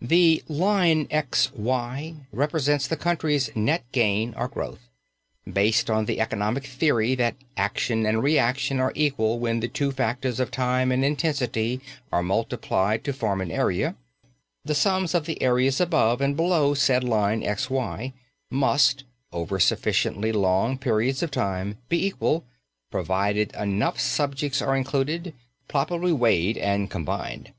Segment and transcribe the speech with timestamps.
[0.00, 4.90] The line X Y represents the country's net gain or growth.
[5.50, 10.38] Based on the economic theory that "action and reaction are equal when the two factors
[10.38, 11.80] of time and intensity
[12.12, 13.96] are multiplied to form an area,"
[14.64, 18.12] the sums of the areas above and below said line X Y
[18.50, 22.44] must, over sufficiently long periods of time, be equal,
[22.92, 25.34] provided enough subjects are included,
[25.68, 27.52] properly weighed and combined.